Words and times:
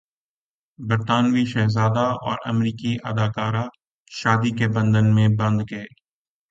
برطانوی 0.79 1.45
شہزادہ 1.45 2.05
اور 2.21 2.37
امریکی 2.45 2.95
اداکارہ 3.03 3.63
شادی 4.11 4.51
کے 4.51 4.67
بندھن 4.67 5.13
میں 5.15 5.27
بندھ 5.37 5.63
گئے 5.71 5.85